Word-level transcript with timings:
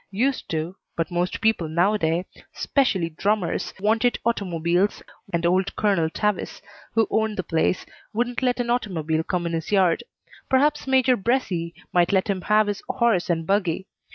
Used 0.09 0.49
to, 0.49 0.75
but 0.95 1.11
most 1.11 1.41
people 1.41 1.69
nowaday, 1.69 2.25
specially 2.53 3.11
drummers, 3.11 3.71
wanted 3.79 4.17
automobiles, 4.25 5.03
and 5.31 5.45
old 5.45 5.75
Colonel 5.75 6.09
Tavis, 6.09 6.59
who 6.95 7.05
owned 7.11 7.37
the 7.37 7.43
place, 7.43 7.85
wouldn't 8.11 8.41
let 8.41 8.59
an 8.59 8.71
automobile 8.71 9.21
come 9.21 9.45
in 9.45 9.53
his 9.53 9.71
yard. 9.71 10.03
Perhaps 10.49 10.87
Major 10.87 11.15
Bresee 11.15 11.75
might 11.93 12.11
let 12.11 12.29
him 12.31 12.41
have 12.41 12.65
his 12.65 12.81
horse 12.89 13.29
and 13.29 13.45
buggy. 13.45 13.85